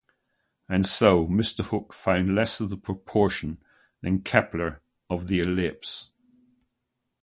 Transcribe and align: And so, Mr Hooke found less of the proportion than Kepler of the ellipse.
And 0.67 0.83
so, 0.83 1.27
Mr 1.27 1.63
Hooke 1.63 1.93
found 1.93 2.33
less 2.33 2.59
of 2.59 2.71
the 2.71 2.77
proportion 2.77 3.59
than 4.01 4.21
Kepler 4.23 4.81
of 5.11 5.27
the 5.27 5.41
ellipse. 5.41 6.09